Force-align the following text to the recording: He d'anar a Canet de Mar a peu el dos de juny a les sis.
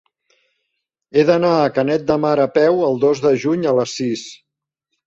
He 1.19 1.25
d'anar 1.27 1.51
a 1.57 1.67
Canet 1.77 2.09
de 2.09 2.17
Mar 2.25 2.35
a 2.47 2.51
peu 2.59 2.83
el 2.89 2.99
dos 3.07 3.23
de 3.29 3.37
juny 3.47 3.71
a 3.75 3.77
les 3.83 3.97
sis. 4.01 4.27